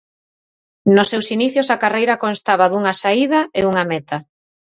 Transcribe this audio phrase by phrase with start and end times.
[0.95, 4.17] Nos seus inicios a carreira constaba dunha saída e unha meta.